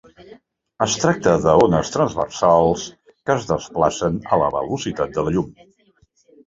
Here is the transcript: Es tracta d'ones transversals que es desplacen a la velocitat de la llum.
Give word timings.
Es 0.85 0.95
tracta 1.03 1.33
d'ones 1.43 1.93
transversals 1.97 2.89
que 3.11 3.37
es 3.37 3.47
desplacen 3.53 4.21
a 4.39 4.43
la 4.45 4.53
velocitat 4.59 5.19
de 5.21 5.29
la 5.31 5.37
llum. 5.39 5.57